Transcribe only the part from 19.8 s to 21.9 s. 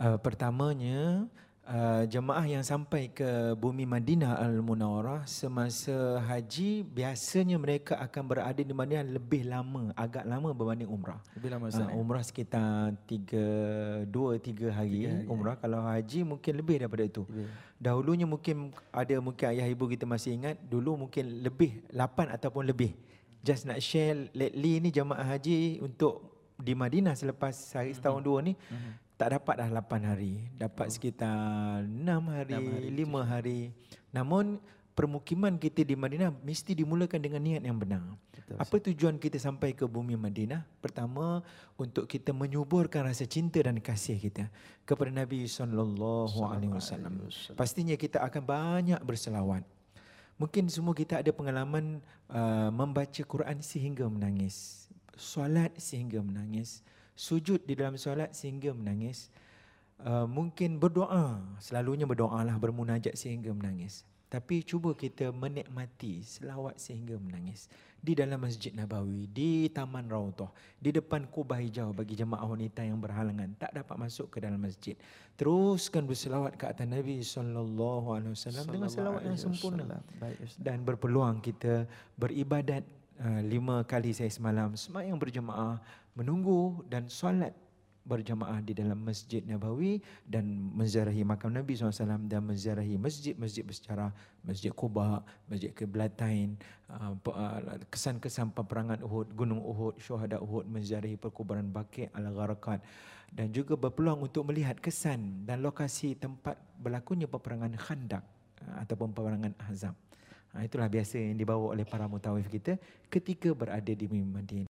kita masih ingat dulu mungkin lebih